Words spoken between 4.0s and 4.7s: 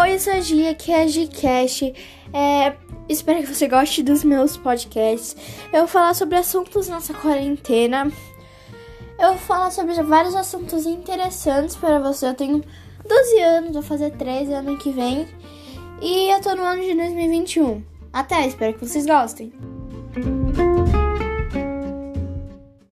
dos meus